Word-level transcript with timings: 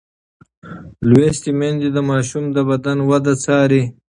لوستې 1.11 1.51
میندې 1.59 1.89
د 1.95 1.99
ماشوم 2.09 2.45
د 2.55 2.57
بدن 2.69 2.97
وده 3.09 3.33
څاري. 3.43 3.83